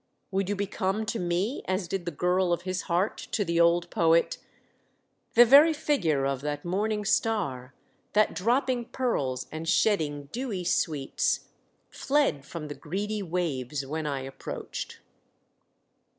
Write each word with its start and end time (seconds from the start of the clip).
Would 0.31 0.49
you 0.49 0.55
become 0.55 1.05
to 1.05 1.19
me, 1.19 1.61
as 1.67 1.87
did 1.87 2.05
the 2.05 2.11
girl 2.11 2.51
of 2.51 2.63
his 2.63 2.81
heart 2.89 3.17
to 3.19 3.45
the 3.45 3.59
old 3.59 3.87
poet 3.91 4.39
—'The 5.35 5.45
very 5.45 5.73
figure 5.73 6.25
of 6.25 6.41
that 6.41 6.65
Morning 6.65 7.05
Star 7.05 7.75
That, 8.13 8.33
dropping 8.33 8.85
pearls 8.85 9.45
and 9.51 9.69
shedding 9.69 10.23
dewy 10.31 10.63
sweets, 10.63 11.49
Fled 11.91 12.45
from 12.47 12.67
the 12.67 12.73
greedy 12.73 13.21
waves 13.21 13.85
when 13.85 14.07
I 14.07 14.21
approached.' 14.21 15.01